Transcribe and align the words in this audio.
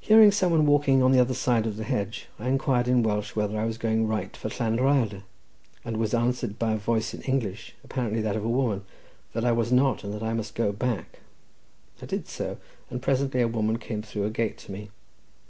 Hearing 0.00 0.32
some 0.32 0.50
one 0.50 0.66
walking 0.66 1.04
on 1.04 1.12
the 1.12 1.20
other 1.20 1.34
side 1.34 1.64
of 1.64 1.76
the 1.76 1.84
hedge, 1.84 2.26
I 2.40 2.48
inquired 2.48 2.88
in 2.88 3.04
Welsh 3.04 3.36
whether 3.36 3.56
I 3.60 3.64
was 3.64 3.78
going 3.78 4.08
right 4.08 4.36
for 4.36 4.48
Llan 4.48 4.78
Rhyadr, 4.78 5.22
and 5.84 5.98
was 5.98 6.12
answered 6.14 6.58
by 6.58 6.72
a 6.72 6.76
voice 6.76 7.14
in 7.14 7.22
English, 7.22 7.76
apparently 7.84 8.20
that 8.22 8.34
of 8.34 8.44
a 8.44 8.48
woman, 8.48 8.82
that 9.32 9.44
I 9.44 9.52
was 9.52 9.70
not, 9.70 10.02
and 10.02 10.12
that 10.12 10.24
I 10.24 10.32
must 10.34 10.56
go 10.56 10.72
back. 10.72 11.20
I 12.02 12.06
did 12.06 12.26
so, 12.26 12.56
and 12.90 13.00
presently 13.00 13.40
a 13.40 13.46
woman 13.46 13.78
came 13.78 14.02
through 14.02 14.24
a 14.26 14.30
gate 14.30 14.58
to 14.66 14.72
me. 14.72 14.90